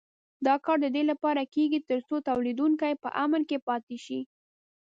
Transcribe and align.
دا 0.45 0.55
کار 0.65 0.77
د 0.81 0.87
دې 0.95 1.03
لپاره 1.11 1.41
کېږي 1.55 1.79
تر 1.89 1.99
څو 2.07 2.15
تولیدوونکي 2.29 2.91
په 3.03 3.09
امن 3.23 3.41
کې 3.49 3.57
پاتې 3.67 3.97
شي. 4.05 4.19